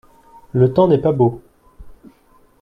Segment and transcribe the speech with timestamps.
[0.53, 1.43] Le temps n’est pas beau.